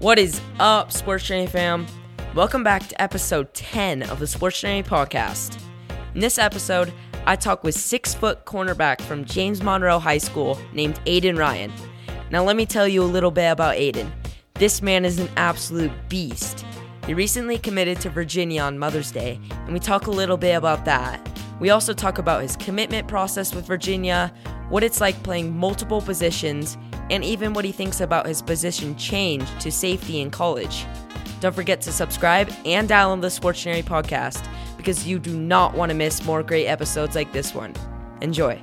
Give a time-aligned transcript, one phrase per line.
[0.00, 1.86] What is up, Sports Journey fam?
[2.34, 5.60] Welcome back to episode 10 of the Sports Journey podcast.
[6.14, 6.90] In this episode,
[7.26, 11.70] I talk with six foot cornerback from James Monroe High School named Aiden Ryan.
[12.30, 14.10] Now, let me tell you a little bit about Aiden.
[14.54, 16.64] This man is an absolute beast.
[17.06, 20.86] He recently committed to Virginia on Mother's Day, and we talk a little bit about
[20.86, 21.28] that.
[21.60, 24.32] We also talk about his commitment process with Virginia,
[24.70, 26.78] what it's like playing multiple positions,
[27.10, 30.86] and even what he thinks about his position change to safety in college.
[31.40, 34.46] Don't forget to subscribe and download the Sports Journey podcast
[34.76, 37.74] because you do not want to miss more great episodes like this one.
[38.22, 38.60] Enjoy.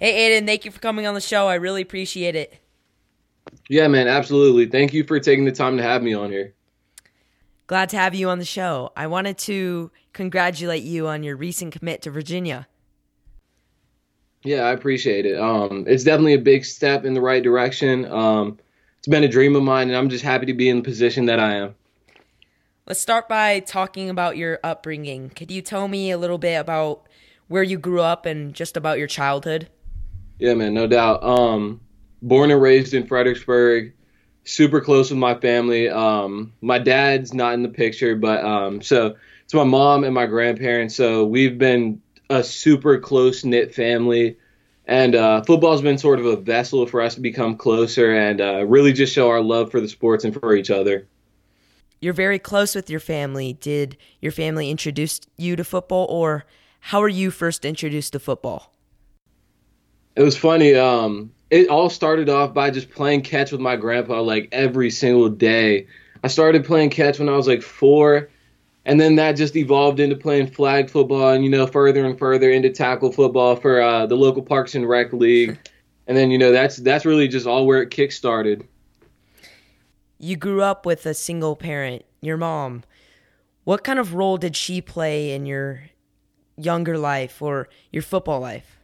[0.00, 1.48] Hey, Aiden, thank you for coming on the show.
[1.48, 2.58] I really appreciate it.
[3.68, 4.66] Yeah, man, absolutely.
[4.66, 6.54] Thank you for taking the time to have me on here.
[7.66, 8.92] Glad to have you on the show.
[8.96, 12.68] I wanted to congratulate you on your recent commit to Virginia.
[14.48, 15.38] Yeah, I appreciate it.
[15.38, 18.10] Um, it's definitely a big step in the right direction.
[18.10, 18.58] Um,
[18.96, 21.26] it's been a dream of mine, and I'm just happy to be in the position
[21.26, 21.74] that I am.
[22.86, 25.28] Let's start by talking about your upbringing.
[25.28, 27.06] Could you tell me a little bit about
[27.48, 29.68] where you grew up and just about your childhood?
[30.38, 31.22] Yeah, man, no doubt.
[31.22, 31.82] Um,
[32.22, 33.92] born and raised in Fredericksburg,
[34.44, 35.90] super close with my family.
[35.90, 40.24] Um, my dad's not in the picture, but um, so it's my mom and my
[40.24, 40.96] grandparents.
[40.96, 42.00] So we've been
[42.30, 44.38] a super close knit family.
[44.88, 48.64] And uh, football's been sort of a vessel for us to become closer and uh,
[48.64, 51.06] really just show our love for the sports and for each other.
[52.00, 53.52] You're very close with your family.
[53.52, 56.46] Did your family introduce you to football, or
[56.80, 58.72] how were you first introduced to football?
[60.16, 60.74] It was funny.
[60.74, 65.28] Um, it all started off by just playing catch with my grandpa like every single
[65.28, 65.86] day.
[66.24, 68.30] I started playing catch when I was like four,
[68.88, 72.50] and then that just evolved into playing flag football, and you know, further and further
[72.50, 75.58] into tackle football for uh, the local Parks and Rec League,
[76.06, 78.66] and then you know that's that's really just all where it kick started.
[80.18, 82.82] You grew up with a single parent, your mom.
[83.64, 85.82] What kind of role did she play in your
[86.56, 88.77] younger life or your football life?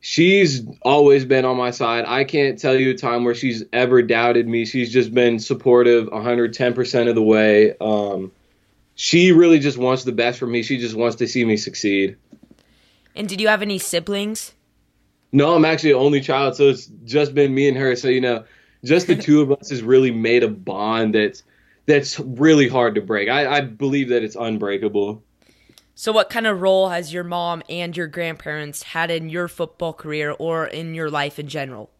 [0.00, 2.04] She's always been on my side.
[2.06, 4.64] I can't tell you a time where she's ever doubted me.
[4.64, 7.74] She's just been supportive 110% of the way.
[7.80, 8.32] Um,
[8.94, 10.62] she really just wants the best for me.
[10.62, 12.16] She just wants to see me succeed.
[13.14, 14.54] And did you have any siblings?
[15.32, 17.94] No, I'm actually the only child, so it's just been me and her.
[17.94, 18.44] So you know,
[18.84, 21.44] just the two of us has really made a bond that's
[21.86, 23.28] that's really hard to break.
[23.28, 25.22] I, I believe that it's unbreakable.
[26.00, 29.92] So, what kind of role has your mom and your grandparents had in your football
[29.92, 31.90] career or in your life in general?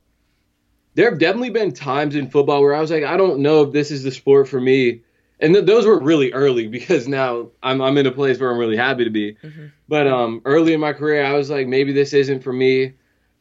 [0.95, 3.75] There have definitely been times in football where I was like, I don't know if
[3.75, 5.03] this is the sport for me.
[5.39, 8.57] And th- those were really early because now I'm, I'm in a place where I'm
[8.57, 9.35] really happy to be.
[9.35, 9.67] Mm-hmm.
[9.87, 12.95] But um, early in my career, I was like, maybe this isn't for me.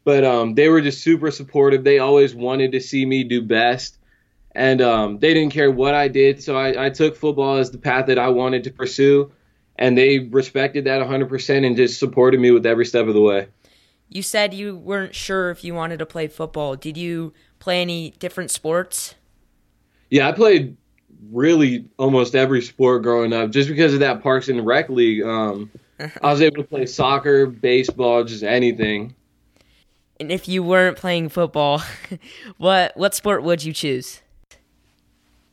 [0.03, 1.85] But um, they were just super supportive.
[1.85, 3.97] They always wanted to see me do best.
[4.53, 6.43] And um, they didn't care what I did.
[6.43, 9.31] So I, I took football as the path that I wanted to pursue
[9.79, 13.47] and they respected that 100% and just supported me with every step of the way.
[14.09, 16.75] You said you weren't sure if you wanted to play football.
[16.75, 19.15] Did you play any different sports?
[20.09, 20.75] Yeah, I played
[21.31, 25.23] really almost every sport growing up just because of that Parks and Rec League.
[25.23, 25.71] Um,
[26.21, 29.15] I was able to play soccer, baseball, just anything.
[30.19, 31.81] And if you weren't playing football,
[32.57, 34.21] what what sport would you choose?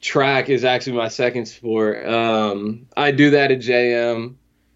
[0.01, 2.07] Track is actually my second sport.
[2.07, 4.35] Um, I do that at JM,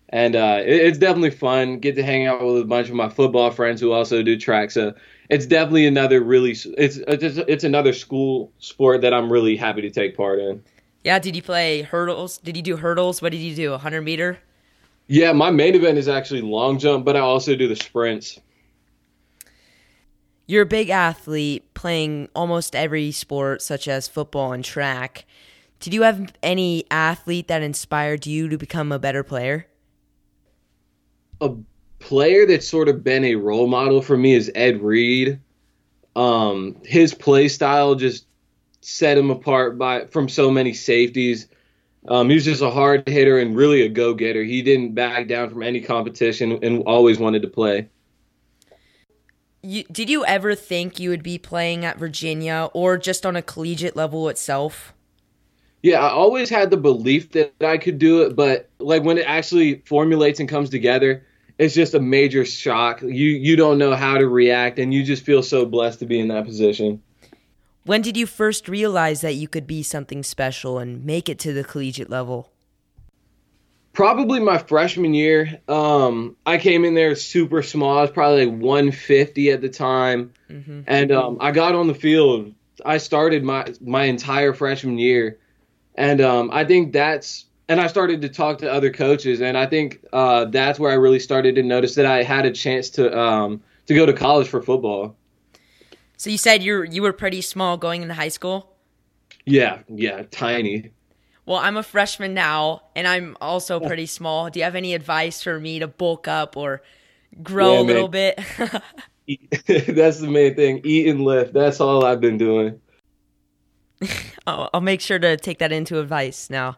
[0.09, 1.79] and uh, it, it's definitely fun.
[1.79, 4.71] Get to hang out with a bunch of my football friends who also do track.
[4.71, 4.95] So
[5.29, 9.91] it's definitely another really it's it's it's another school sport that I'm really happy to
[9.91, 10.63] take part in.
[11.05, 12.39] Yeah, did you play hurdles?
[12.39, 13.23] Did you do hurdles?
[13.23, 13.71] What did you do?
[13.71, 14.39] 100 meter?
[15.07, 18.39] Yeah, my main event is actually long jump, but I also do the sprints
[20.51, 25.25] you're a big athlete playing almost every sport, such as football and track.
[25.79, 29.69] Did you have any athlete that inspired you to become a better player?
[31.41, 31.53] A
[32.01, 35.39] player that's sort of been a role model for me is Ed Reed.
[36.17, 38.27] Um, his play style just
[38.81, 41.47] set him apart by from so many safeties.
[42.09, 44.43] Um, he was just a hard hitter and really a go getter.
[44.43, 47.89] He didn't back down from any competition and always wanted to play
[49.63, 53.43] you, did you ever think you would be playing at Virginia or just on a
[53.43, 54.95] collegiate level itself?
[55.83, 59.27] Yeah, I always had the belief that I could do it, but like when it
[59.27, 61.25] actually formulates and comes together,
[61.59, 63.03] it's just a major shock.
[63.03, 66.19] You you don't know how to react and you just feel so blessed to be
[66.19, 67.03] in that position.
[67.85, 71.53] When did you first realize that you could be something special and make it to
[71.53, 72.50] the collegiate level?
[73.93, 75.61] Probably my freshman year.
[75.69, 77.99] Um, I came in there super small.
[77.99, 80.83] I was probably like 150 at the time, mm-hmm.
[80.87, 82.55] and um, I got on the field.
[82.85, 85.39] I started my my entire freshman year,
[85.95, 89.67] and um, I think that's and I started to talk to other coaches, and I
[89.67, 93.17] think uh, that's where I really started to notice that I had a chance to
[93.17, 95.17] um, to go to college for football.
[96.17, 98.75] So you said you you were pretty small going into high school.
[99.47, 100.91] Yeah, yeah, tiny.
[101.47, 104.51] Well, I'm a freshman now, and I'm also pretty small.
[104.51, 106.83] Do you have any advice for me to bulk up or
[107.43, 108.39] grow yeah, a little bit?
[109.67, 110.81] That's the main thing.
[110.85, 111.53] Eat and lift.
[111.53, 112.81] That's all I've been doing.
[114.47, 116.51] I'll, I'll make sure to take that into advice.
[116.51, 116.77] Now,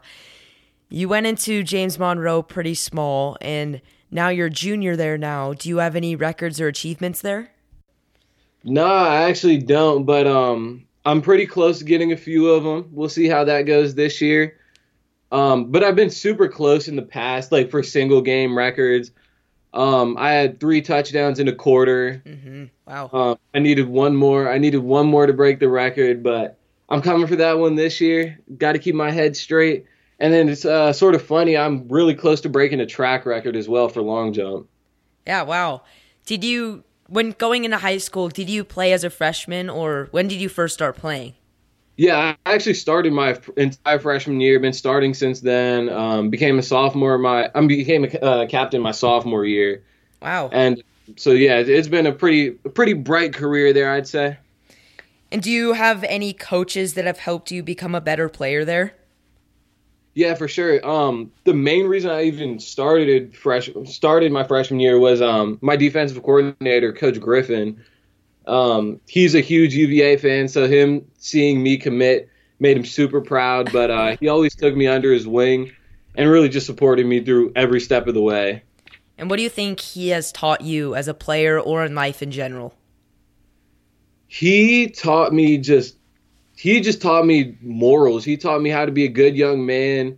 [0.89, 3.81] you went into James Monroe pretty small, and
[4.11, 5.17] now you're junior there.
[5.17, 7.51] Now, do you have any records or achievements there?
[8.63, 10.05] No, I actually don't.
[10.05, 12.89] But um, I'm pretty close to getting a few of them.
[12.91, 14.57] We'll see how that goes this year.
[15.31, 19.11] Um, but I've been super close in the past, like for single game records.
[19.73, 22.21] Um, I had three touchdowns in a quarter.
[22.25, 22.65] Mm-hmm.
[22.85, 23.09] Wow.
[23.11, 24.51] Um, I needed one more.
[24.51, 26.59] I needed one more to break the record, but
[26.89, 28.39] I'm coming for that one this year.
[28.57, 29.85] Got to keep my head straight.
[30.19, 31.57] And then it's uh, sort of funny.
[31.57, 34.69] I'm really close to breaking a track record as well for long jump.
[35.25, 35.41] Yeah.
[35.41, 35.81] Wow.
[36.27, 40.27] Did you, when going into high school, did you play as a freshman, or when
[40.27, 41.35] did you first start playing?
[41.95, 44.59] Yeah, I actually started my entire freshman year.
[44.59, 45.89] Been starting since then.
[45.89, 47.19] Um, became a sophomore.
[47.19, 49.83] My I became a uh, captain my sophomore year.
[50.23, 50.49] Wow.
[50.51, 50.81] And
[51.15, 54.37] so yeah, it's been a pretty pretty bright career there, I'd say.
[55.31, 58.95] And do you have any coaches that have helped you become a better player there?
[60.15, 60.85] Yeah, for sure.
[60.87, 65.75] Um, the main reason I even started fresh started my freshman year was um, my
[65.75, 67.83] defensive coordinator, Coach Griffin
[68.47, 72.29] um, he's a huge UVA fan, so him seeing me commit
[72.59, 73.71] made him super proud.
[73.71, 75.71] But uh, he always took me under his wing
[76.15, 78.63] and really just supported me through every step of the way.
[79.17, 82.21] And what do you think he has taught you as a player or in life
[82.21, 82.73] in general?
[84.27, 85.95] He taught me just
[86.63, 88.23] he just taught me morals.
[88.23, 90.17] He taught me how to be a good young man,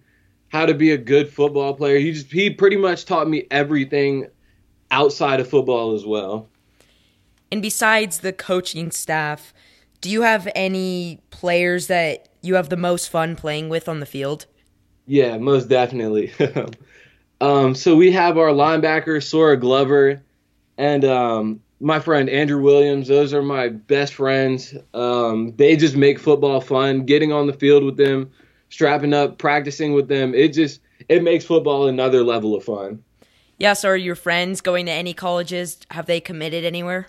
[0.49, 1.97] how to be a good football player.
[1.97, 4.27] He just he pretty much taught me everything
[4.91, 6.47] outside of football as well.
[7.51, 9.55] And besides the coaching staff,
[10.01, 14.05] do you have any players that you have the most fun playing with on the
[14.05, 14.45] field?
[15.07, 16.31] Yeah, most definitely.
[17.41, 20.21] um, so we have our linebacker, Sora Glover,
[20.77, 23.07] and um, my friend Andrew Williams.
[23.07, 24.73] Those are my best friends.
[24.93, 27.05] Um, they just make football fun.
[27.05, 28.31] Getting on the field with them,
[28.69, 33.03] strapping up, practicing with them, it just it makes football another level of fun.
[33.57, 35.79] Yeah, so are your friends going to any colleges?
[35.91, 37.07] Have they committed anywhere?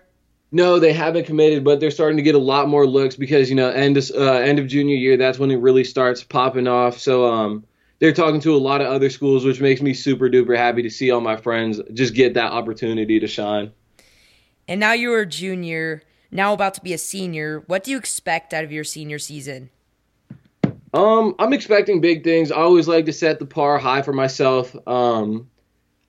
[0.53, 3.57] No, they haven't committed, but they're starting to get a lot more looks because you
[3.57, 6.99] know end of, uh, end of junior year that's when it really starts popping off.
[6.99, 7.65] So um,
[7.99, 10.91] they're talking to a lot of other schools, which makes me super duper happy to
[10.91, 13.73] see all my friends just get that opportunity to shine.
[14.69, 17.63] And now you're a junior, now about to be a senior.
[17.67, 19.71] What do you expect out of your senior season?
[20.93, 22.51] Um, I'm expecting big things.
[22.51, 24.75] I always like to set the par high for myself.
[24.89, 25.49] Um,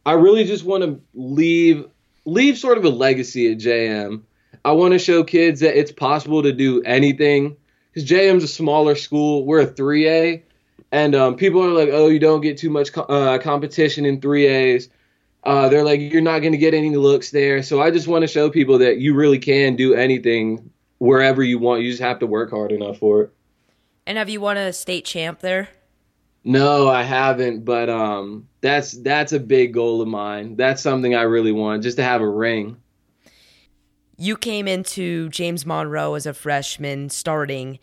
[0.06, 1.86] I really just want to leave
[2.26, 4.22] leave sort of a legacy at JM.
[4.64, 7.58] I want to show kids that it's possible to do anything.
[7.94, 9.46] Because JM's a smaller school.
[9.46, 10.44] We're a 3A.
[10.92, 14.22] And um, people are like, oh, you don't get too much co- uh, competition in
[14.22, 14.90] 3As.
[15.48, 17.64] Uh, they're like, you're not going to get any looks there.
[17.64, 21.58] So I just want to show people that you really can do anything wherever you
[21.58, 21.84] want.
[21.84, 23.34] You just have to work hard enough for it.
[24.06, 25.70] And have you won a state champ there?
[26.44, 30.58] No, I haven't, but um, that's that's a big goal of mine.
[30.58, 32.76] That's something I really want, just to have a ring.
[34.18, 37.80] You came into James Monroe as a freshman, starting,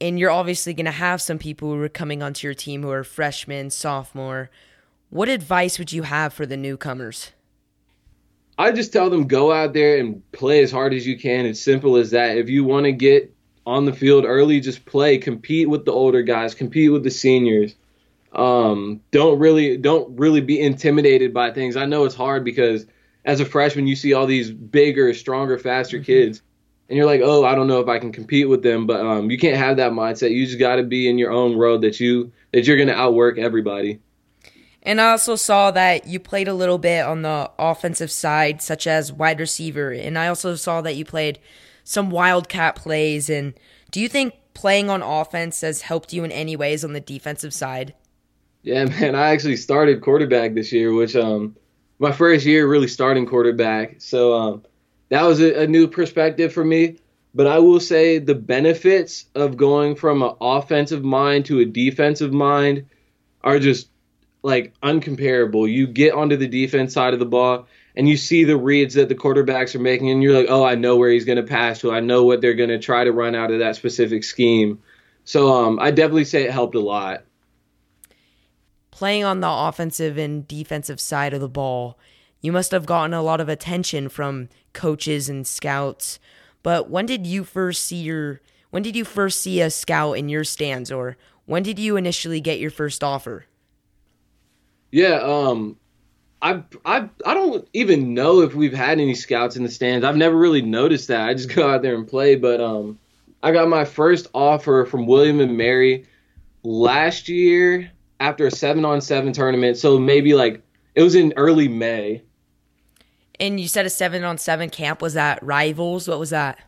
[0.00, 2.90] and you're obviously going to have some people who are coming onto your team who
[2.90, 4.50] are freshmen, sophomore.
[5.14, 7.30] What advice would you have for the newcomers?
[8.58, 11.46] I just tell them go out there and play as hard as you can.
[11.46, 12.36] It's simple as that.
[12.36, 13.32] If you want to get
[13.64, 17.76] on the field early, just play, compete with the older guys, compete with the seniors.
[18.32, 21.76] Um, don't really don't really be intimidated by things.
[21.76, 22.84] I know it's hard because
[23.24, 26.06] as a freshman you see all these bigger, stronger, faster mm-hmm.
[26.06, 26.42] kids,
[26.88, 28.84] and you're like, oh, I don't know if I can compete with them.
[28.84, 30.32] But um, you can't have that mindset.
[30.32, 33.38] You just got to be in your own road that you that you're gonna outwork
[33.38, 34.00] everybody.
[34.84, 38.86] And I also saw that you played a little bit on the offensive side, such
[38.86, 39.90] as wide receiver.
[39.90, 41.38] And I also saw that you played
[41.84, 43.30] some wildcat plays.
[43.30, 43.54] And
[43.90, 47.54] do you think playing on offense has helped you in any ways on the defensive
[47.54, 47.94] side?
[48.62, 51.56] Yeah, man, I actually started quarterback this year, which um
[51.98, 54.00] my first year really starting quarterback.
[54.00, 54.64] So um
[55.08, 56.96] that was a, a new perspective for me.
[57.34, 62.32] But I will say the benefits of going from an offensive mind to a defensive
[62.32, 62.86] mind
[63.42, 63.88] are just
[64.44, 65.70] like uncomparable.
[65.70, 69.08] You get onto the defense side of the ball and you see the reads that
[69.08, 71.80] the quarterbacks are making, and you're like, oh, I know where he's going to pass
[71.80, 71.92] to.
[71.92, 74.82] I know what they're going to try to run out of that specific scheme.
[75.24, 77.24] So um, I definitely say it helped a lot.
[78.90, 81.98] Playing on the offensive and defensive side of the ball,
[82.40, 86.18] you must have gotten a lot of attention from coaches and scouts.
[86.62, 90.28] But when did you first see your when did you first see a scout in
[90.28, 93.46] your stands or when did you initially get your first offer?
[94.94, 95.76] Yeah, um,
[96.40, 100.04] I I I don't even know if we've had any scouts in the stands.
[100.04, 101.28] I've never really noticed that.
[101.28, 102.36] I just go out there and play.
[102.36, 103.00] But um,
[103.42, 106.06] I got my first offer from William and Mary
[106.62, 109.78] last year after a seven on seven tournament.
[109.78, 110.62] So maybe like
[110.94, 112.22] it was in early May.
[113.40, 116.06] And you said a seven on seven camp was that rivals?
[116.06, 116.60] What was that?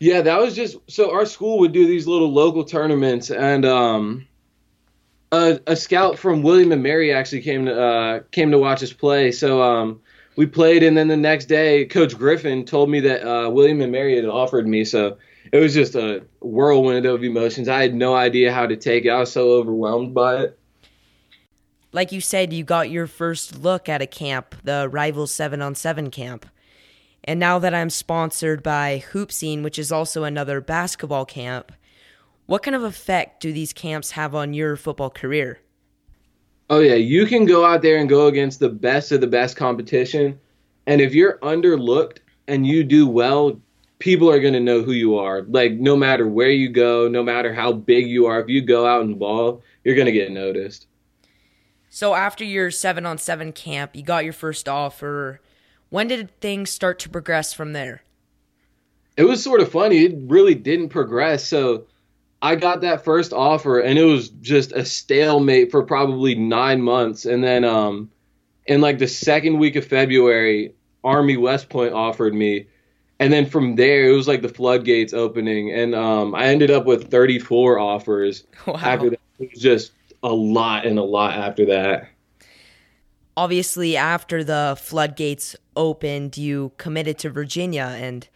[0.00, 4.27] Yeah, that was just so our school would do these little local tournaments, and um,
[5.32, 8.92] a, a scout from William and Mary actually came to uh, came to watch us
[8.92, 9.32] play.
[9.32, 10.00] So um,
[10.36, 13.92] we played, and then the next day, Coach Griffin told me that uh, William and
[13.92, 14.84] Mary had offered me.
[14.84, 15.18] So
[15.52, 17.68] it was just a whirlwind of emotions.
[17.68, 19.10] I had no idea how to take it.
[19.10, 20.58] I was so overwhelmed by it.
[21.90, 25.74] Like you said, you got your first look at a camp, the Rival Seven on
[25.74, 26.46] Seven camp.
[27.24, 31.72] And now that I'm sponsored by Hoop Scene, which is also another basketball camp,
[32.48, 35.60] what kind of effect do these camps have on your football career?
[36.70, 39.54] Oh yeah, you can go out there and go against the best of the best
[39.54, 40.40] competition,
[40.86, 43.60] and if you're underlooked and you do well,
[43.98, 45.42] people are going to know who you are.
[45.42, 48.86] Like no matter where you go, no matter how big you are, if you go
[48.86, 50.86] out and ball, you're going to get noticed.
[51.90, 55.42] So after your 7 on 7 camp, you got your first offer.
[55.90, 58.04] When did things start to progress from there?
[59.18, 60.04] It was sort of funny.
[60.06, 61.46] It really didn't progress.
[61.46, 61.86] So
[62.40, 67.24] I got that first offer and it was just a stalemate for probably nine months.
[67.24, 68.10] And then um,
[68.66, 72.66] in like the second week of February, Army West Point offered me.
[73.18, 75.72] And then from there, it was like the floodgates opening.
[75.72, 78.74] And um, I ended up with 34 offers wow.
[78.76, 79.20] after that.
[79.40, 79.92] It was just
[80.22, 82.08] a lot and a lot after that.
[83.36, 88.28] Obviously, after the floodgates opened, you committed to Virginia and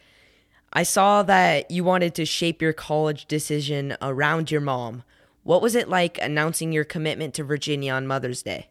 [0.75, 5.03] I saw that you wanted to shape your college decision around your mom.
[5.43, 8.69] What was it like announcing your commitment to Virginia on Mother's Day?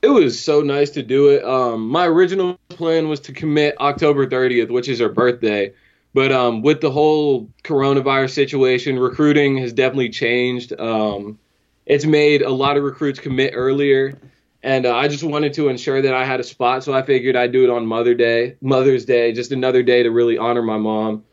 [0.00, 1.44] It was so nice to do it.
[1.44, 5.74] Um, my original plan was to commit October 30th, which is her birthday.
[6.14, 10.72] But um, with the whole coronavirus situation, recruiting has definitely changed.
[10.80, 11.38] Um,
[11.84, 14.18] it's made a lot of recruits commit earlier
[14.62, 17.34] and uh, I just wanted to ensure that I had a spot, so I figured
[17.34, 20.76] I'd do it on Mother Day, Mother's Day, just another day to really honor my
[20.76, 21.24] mom.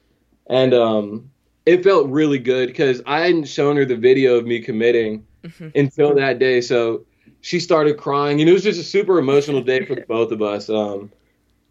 [0.49, 1.29] And um,
[1.65, 5.69] it felt really good because I hadn't shown her the video of me committing mm-hmm.
[5.75, 7.05] until that day, so
[7.41, 10.69] she started crying, and it was just a super emotional day for both of us.
[10.69, 11.11] Um,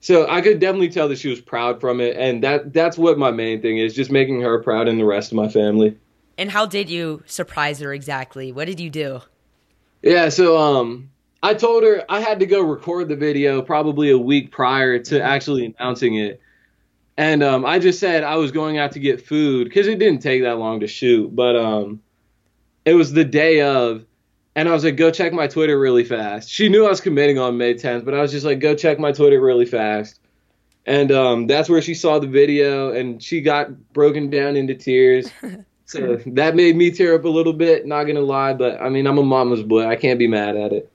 [0.00, 3.18] so I could definitely tell that she was proud from it, and that that's what
[3.18, 5.96] my main thing is, just making her proud and the rest of my family.
[6.36, 8.52] And how did you surprise her exactly?
[8.52, 9.22] What did you do?
[10.02, 11.10] Yeah, so um
[11.46, 15.22] I told her I had to go record the video probably a week prior to
[15.22, 16.40] actually announcing it.
[17.16, 20.22] And um, I just said I was going out to get food because it didn't
[20.22, 21.36] take that long to shoot.
[21.36, 22.02] But um,
[22.84, 24.04] it was the day of,
[24.56, 26.50] and I was like, go check my Twitter really fast.
[26.50, 28.98] She knew I was committing on May 10th, but I was just like, go check
[28.98, 30.18] my Twitter really fast.
[30.84, 35.30] And um, that's where she saw the video and she got broken down into tears.
[35.84, 38.52] so that made me tear up a little bit, not going to lie.
[38.52, 39.86] But I mean, I'm a mama's boy.
[39.86, 40.92] I can't be mad at it.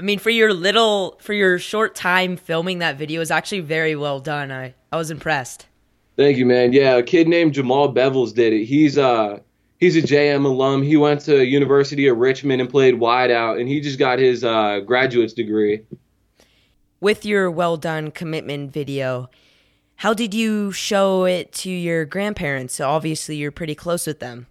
[0.00, 3.94] I mean, for your little, for your short time filming that video is actually very
[3.94, 4.50] well done.
[4.50, 5.66] I, I was impressed.
[6.16, 6.72] Thank you, man.
[6.72, 8.64] Yeah, a kid named Jamal Bevels did it.
[8.64, 9.40] He's uh
[9.78, 10.82] he's a JM alum.
[10.82, 14.80] He went to University of Richmond and played wideout, and he just got his uh,
[14.80, 15.82] graduate's degree.
[17.02, 19.28] With your well done commitment video,
[19.96, 22.72] how did you show it to your grandparents?
[22.74, 24.46] So Obviously, you're pretty close with them.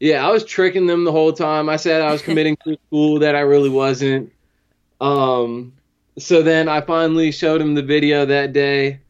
[0.00, 1.68] Yeah, I was tricking them the whole time.
[1.68, 4.32] I said I was committing to school that I really wasn't.
[5.00, 5.72] Um,
[6.18, 9.00] so then I finally showed him the video that day.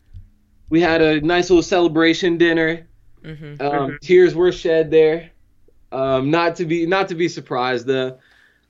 [0.68, 2.86] We had a nice little celebration dinner.
[3.22, 3.44] Mm-hmm.
[3.44, 3.96] Um, mm-hmm.
[4.02, 5.30] Tears were shed there.
[5.92, 8.18] Um, not to be not to be surprised though,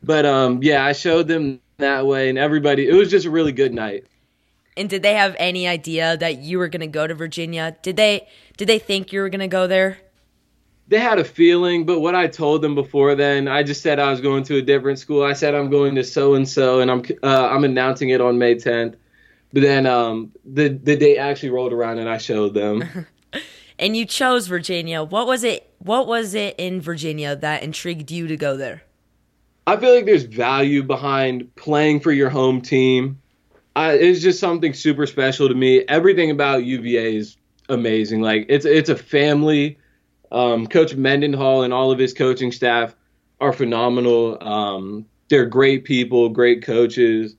[0.03, 2.89] but um, yeah, I showed them that way, and everybody.
[2.89, 4.05] It was just a really good night.
[4.77, 7.77] And did they have any idea that you were gonna go to Virginia?
[7.83, 9.99] Did they did they think you were gonna go there?
[10.89, 14.11] They had a feeling, but what I told them before then, I just said I
[14.11, 15.25] was going to a different school.
[15.25, 18.39] I said I'm going to so and so, and I'm uh, I'm announcing it on
[18.39, 18.95] May 10th.
[19.53, 23.07] But then um, the the date actually rolled around, and I showed them.
[23.79, 25.03] and you chose Virginia.
[25.03, 25.73] What was it?
[25.79, 28.83] What was it in Virginia that intrigued you to go there?
[29.67, 33.21] I feel like there's value behind playing for your home team.
[33.75, 35.81] I, it's just something super special to me.
[35.89, 37.37] Everything about UVA is
[37.69, 38.23] amazing.
[38.23, 39.79] Like it's it's a family.
[40.31, 42.95] Um, Coach Mendenhall and all of his coaching staff
[43.41, 44.43] are phenomenal.
[44.43, 47.37] Um, they're great people, great coaches,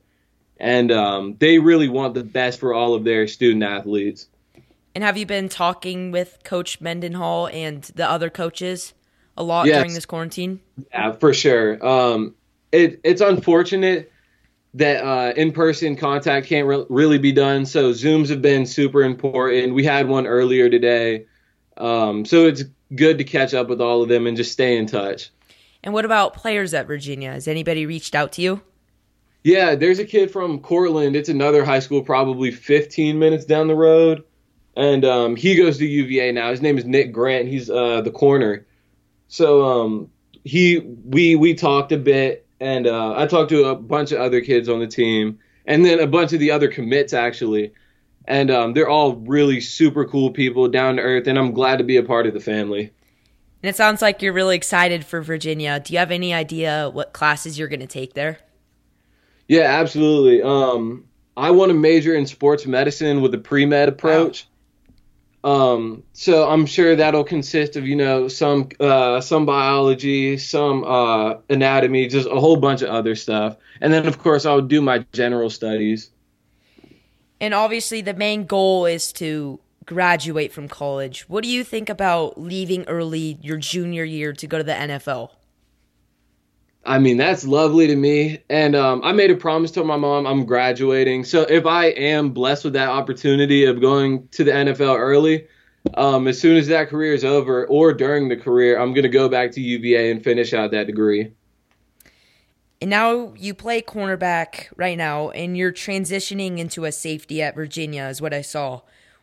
[0.60, 4.28] and um, they really want the best for all of their student athletes.
[4.96, 8.94] And have you been talking with Coach Mendenhall and the other coaches
[9.38, 9.78] a lot yes.
[9.78, 10.60] during this quarantine?
[10.92, 11.86] Yeah, for sure.
[11.86, 12.34] Um,
[12.72, 14.12] it, it's unfortunate
[14.74, 17.66] that uh, in-person contact can't re- really be done.
[17.66, 19.74] So Zooms have been super important.
[19.76, 21.26] We had one earlier today,
[21.78, 22.64] um, so it's
[22.96, 25.32] good to catch up with all of them and just stay in touch.
[25.84, 27.32] And what about players at Virginia?
[27.32, 28.62] Has anybody reached out to you?
[29.44, 31.16] Yeah, there's a kid from Courtland.
[31.16, 34.24] It's another high school, probably 15 minutes down the road,
[34.76, 36.50] and um, he goes to UVA now.
[36.52, 37.48] His name is Nick Grant.
[37.48, 38.66] He's uh, the corner.
[39.30, 40.12] So um,
[40.44, 44.42] he we we talked a bit, and uh, I talked to a bunch of other
[44.42, 47.72] kids on the team, and then a bunch of the other commits actually,
[48.28, 51.84] and um, they're all really super cool people, down to earth, and I'm glad to
[51.84, 52.92] be a part of the family.
[53.64, 55.80] And it sounds like you're really excited for Virginia.
[55.80, 58.40] Do you have any idea what classes you're going to take there?
[59.48, 60.44] Yeah, absolutely.
[60.44, 61.06] Um,
[61.36, 64.46] I want to major in sports medicine with a pre med approach.
[64.46, 64.54] Wow.
[65.48, 71.36] Um, so I'm sure that'll consist of you know some uh, some biology, some uh,
[71.50, 75.06] anatomy, just a whole bunch of other stuff, and then of course I'll do my
[75.14, 76.10] general studies.
[77.40, 81.28] And obviously, the main goal is to graduate from college.
[81.30, 85.32] What do you think about leaving early your junior year to go to the NFL?
[86.86, 88.40] I mean, that's lovely to me.
[88.50, 91.26] And um, I made a promise to my mom I'm graduating.
[91.26, 95.48] So if I am blessed with that opportunity of going to the NFL early,
[95.96, 99.10] um, as soon as that career is over or during the career, I'm going to
[99.10, 101.34] go back to UVA and finish out that degree.
[102.80, 108.04] And now you play cornerback right now, and you're transitioning into a safety at Virginia,
[108.04, 108.82] is what I saw.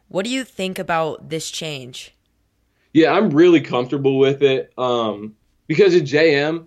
[0.08, 2.14] What do you think about this change?
[2.92, 5.36] Yeah, I'm really comfortable with it um,
[5.66, 6.66] because at JM,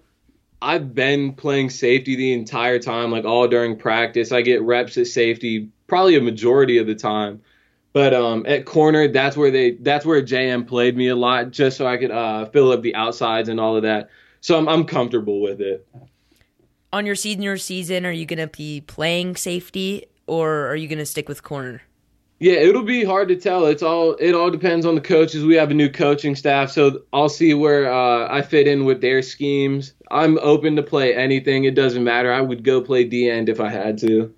[0.62, 4.32] I've been playing safety the entire time, like all during practice.
[4.32, 7.41] I get reps at safety probably a majority of the time.
[7.93, 11.78] But um, at corner, that's where they that's where JM played me a lot, just
[11.78, 14.10] so I could uh, fill up the outsides and all of that.
[14.41, 15.88] So I'm I'm comfortable with it.
[16.93, 21.00] On your senior season, are you going to be playing safety or are you going
[21.00, 21.82] to stick with corner?
[22.39, 23.65] Yeah, it'll be hard to tell.
[23.65, 25.43] It's all it all depends on the coaches.
[25.43, 29.02] We have a new coaching staff, so I'll see where uh, I fit in with
[29.02, 29.93] their schemes.
[30.12, 31.63] I'm open to play anything.
[31.63, 32.32] It doesn't matter.
[32.32, 34.32] I would go play D end if I had to.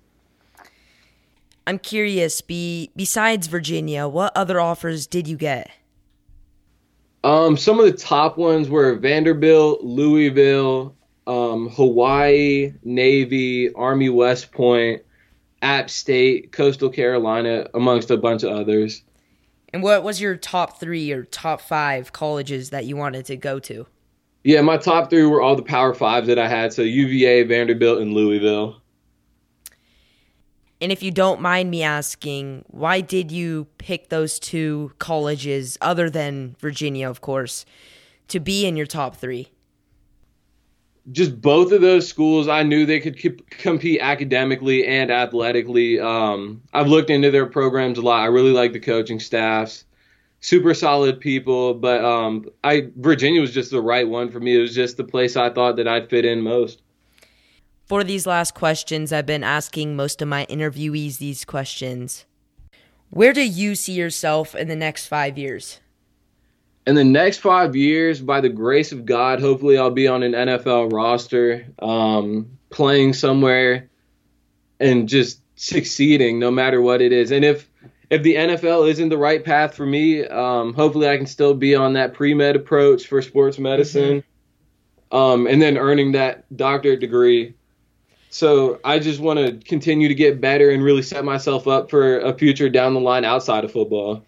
[1.66, 2.40] I'm curious.
[2.40, 5.70] Be besides Virginia, what other offers did you get?
[7.22, 10.96] Um, some of the top ones were Vanderbilt, Louisville,
[11.30, 15.02] um, Hawaii, Navy, Army West Point.
[15.62, 19.02] App State, Coastal Carolina, amongst a bunch of others.
[19.72, 23.58] And what was your top three or top five colleges that you wanted to go
[23.60, 23.86] to?
[24.42, 26.72] Yeah, my top three were all the Power Fives that I had.
[26.72, 28.80] So UVA, Vanderbilt, and Louisville.
[30.80, 36.08] And if you don't mind me asking, why did you pick those two colleges, other
[36.08, 37.66] than Virginia, of course,
[38.28, 39.50] to be in your top three?
[41.12, 43.16] Just both of those schools, I knew they could
[43.50, 45.98] compete academically and athletically.
[45.98, 48.22] Um, I've looked into their programs a lot.
[48.22, 49.84] I really like the coaching staffs,
[50.40, 51.74] super solid people.
[51.74, 54.56] But um, I Virginia was just the right one for me.
[54.56, 56.82] It was just the place I thought that I'd fit in most.
[57.86, 62.24] For these last questions, I've been asking most of my interviewees these questions.
[63.10, 65.79] Where do you see yourself in the next five years?
[66.86, 70.32] In the next five years, by the grace of God, hopefully I'll be on an
[70.32, 73.90] NFL roster, um, playing somewhere,
[74.78, 77.30] and just succeeding no matter what it is.
[77.32, 77.68] And if
[78.08, 81.76] if the NFL isn't the right path for me, um, hopefully I can still be
[81.76, 84.24] on that pre med approach for sports medicine,
[85.12, 85.16] mm-hmm.
[85.16, 87.54] um, and then earning that doctorate degree.
[88.30, 92.20] So I just want to continue to get better and really set myself up for
[92.20, 94.24] a future down the line outside of football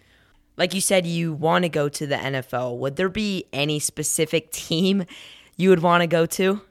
[0.57, 2.77] like you said, you want to go to the NFL.
[2.77, 5.05] Would there be any specific team
[5.57, 6.61] you would want to go to?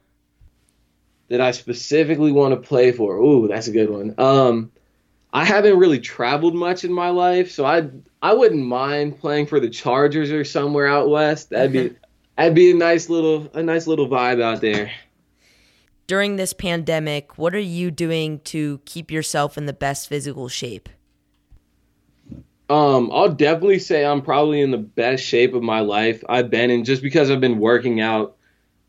[1.28, 3.16] That I specifically want to play for?
[3.16, 4.14] Ooh, that's a good one.
[4.18, 4.70] Um,
[5.32, 7.88] I haven't really traveled much in my life, so I
[8.20, 11.50] I wouldn't mind playing for the Chargers or somewhere out west.
[11.50, 11.94] That'd be
[12.36, 14.92] that'd be a nice little a nice little vibe out there.
[16.06, 20.90] During this pandemic, what are you doing to keep yourself in the best physical shape?
[22.68, 26.70] Um, I'll definitely say I'm probably in the best shape of my life I've been
[26.70, 28.36] in just because I've been working out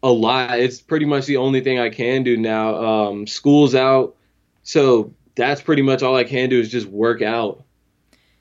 [0.02, 0.60] a lot.
[0.60, 2.76] It's pretty much the only thing I can do now.
[2.76, 4.16] Um, school's out,
[4.64, 7.64] so that's pretty much all I can do is just work out.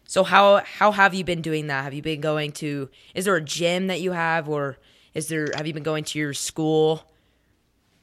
[0.05, 1.85] So how how have you been doing that?
[1.85, 2.91] Have you been going to?
[3.15, 4.77] Is there a gym that you have, or
[5.15, 5.49] is there?
[5.57, 7.03] Have you been going to your school?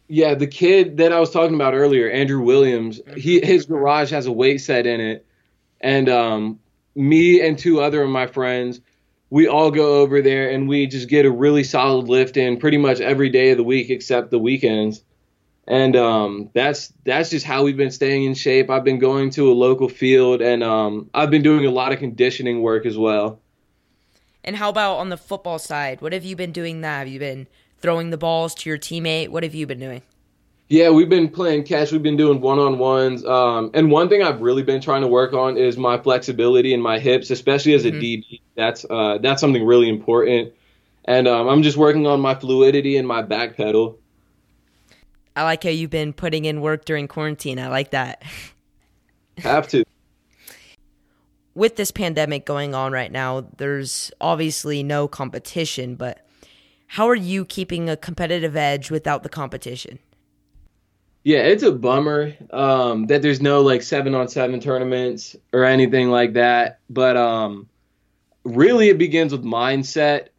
[0.08, 3.20] Yeah, the kid that I was talking about earlier, Andrew Williams, mm-hmm.
[3.20, 5.26] he his garage has a weight set in it,
[5.82, 6.60] and um,
[6.96, 8.82] me and two other of my friends,
[9.30, 12.78] we all go over there and we just get a really solid lift in pretty
[12.78, 15.04] much every day of the week except the weekends.
[15.68, 18.72] And um, that's that's just how we've been staying in shape.
[18.72, 22.00] I've been going to a local field and um, I've been doing a lot of
[22.00, 23.40] conditioning work as well.
[24.44, 26.02] And how about on the football side?
[26.02, 27.00] What have you been doing that?
[27.00, 27.46] Have you been
[27.82, 29.30] throwing the balls to your teammate?
[29.30, 30.02] What have you been doing?
[30.70, 31.92] Yeah, we've been playing catch.
[31.92, 33.26] We've been doing one on ones.
[33.26, 36.82] Um, and one thing I've really been trying to work on is my flexibility in
[36.82, 38.00] my hips, especially as a mm-hmm.
[38.00, 38.42] DB.
[38.56, 40.54] That's uh, that's something really important.
[41.06, 43.98] And um, I'm just working on my fluidity and my back pedal.
[45.36, 47.58] I like how you've been putting in work during quarantine.
[47.58, 48.22] I like that.
[49.40, 49.84] Have to.
[51.56, 56.28] With this pandemic going on right now, there's obviously no competition, but
[56.86, 59.98] how are you keeping a competitive edge without the competition?
[61.24, 66.10] Yeah, it's a bummer um, that there's no like seven on seven tournaments or anything
[66.10, 66.80] like that.
[66.90, 67.68] But um,
[68.44, 70.30] really, it begins with mindset.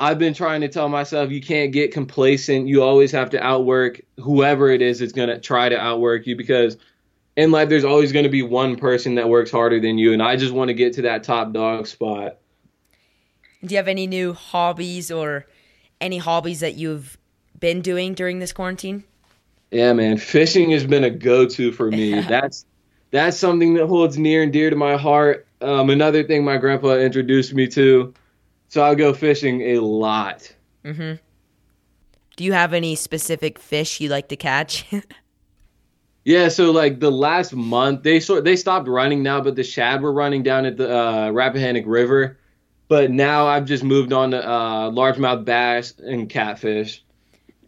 [0.00, 2.68] I've been trying to tell myself you can't get complacent.
[2.68, 6.36] You always have to outwork whoever it is that's going to try to outwork you
[6.36, 6.76] because
[7.38, 10.12] in life, there's always going to be one person that works harder than you.
[10.12, 12.38] And I just want to get to that top dog spot.
[13.64, 15.46] Do you have any new hobbies or
[16.00, 17.16] any hobbies that you've
[17.58, 19.04] been doing during this quarantine?
[19.70, 22.20] Yeah, man, fishing has been a go-to for me.
[22.20, 22.64] that's
[23.10, 25.46] that's something that holds near and dear to my heart.
[25.60, 28.14] Um, another thing my grandpa introduced me to,
[28.68, 30.52] so I go fishing a lot.
[30.84, 31.14] Mm-hmm.
[32.36, 34.86] Do you have any specific fish you like to catch?
[36.24, 40.02] yeah, so like the last month they sort they stopped running now, but the shad
[40.02, 42.38] were running down at the uh, Rappahannock River.
[42.86, 47.04] But now I've just moved on to uh, largemouth bass and catfish.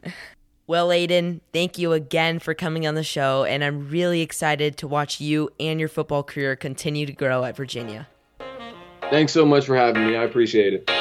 [0.70, 4.86] Well, Aiden, thank you again for coming on the show, and I'm really excited to
[4.86, 8.06] watch you and your football career continue to grow at Virginia.
[9.10, 10.14] Thanks so much for having me.
[10.14, 10.99] I appreciate it.